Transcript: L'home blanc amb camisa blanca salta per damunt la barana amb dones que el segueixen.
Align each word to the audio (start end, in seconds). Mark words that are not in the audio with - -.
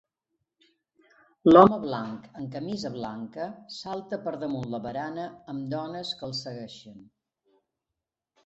L'home 1.49 1.75
blanc 1.83 2.25
amb 2.39 2.49
camisa 2.55 2.91
blanca 2.95 3.47
salta 3.81 4.21
per 4.25 4.33
damunt 4.45 4.73
la 4.77 4.81
barana 4.87 5.27
amb 5.55 5.71
dones 5.75 6.19
que 6.23 6.29
el 6.31 6.35
segueixen. 6.43 7.01